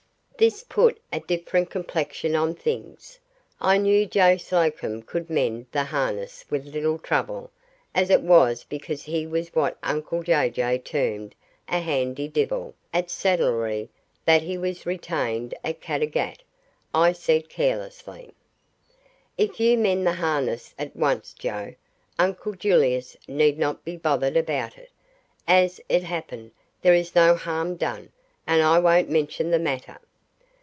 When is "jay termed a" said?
10.49-11.77